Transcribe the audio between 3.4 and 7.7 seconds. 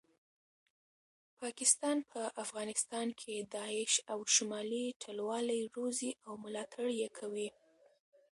داعش او شمالي ټلوالي روزي او ملاټړ یې کوي